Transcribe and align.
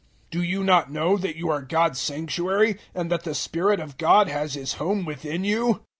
003:016 0.31 0.31
Do 0.31 0.41
you 0.41 0.63
not 0.63 0.91
know 0.91 1.15
that 1.17 1.35
you 1.35 1.49
are 1.51 1.61
God's 1.61 1.99
Sanctuary, 1.99 2.79
and 2.95 3.11
that 3.11 3.23
the 3.23 3.35
Spirit 3.35 3.79
of 3.79 3.99
God 3.99 4.29
has 4.29 4.55
His 4.55 4.73
home 4.81 5.05
within 5.05 5.43
you? 5.43 5.83